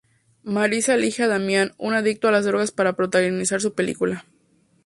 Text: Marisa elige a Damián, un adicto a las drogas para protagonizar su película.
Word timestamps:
Marisa 0.41 0.95
elige 0.95 1.21
a 1.21 1.27
Damián, 1.27 1.75
un 1.77 1.93
adicto 1.93 2.27
a 2.27 2.31
las 2.31 2.43
drogas 2.43 2.71
para 2.71 2.93
protagonizar 2.95 3.61
su 3.61 3.75
película. 3.75 4.25